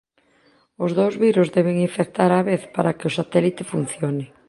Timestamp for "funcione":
3.73-4.25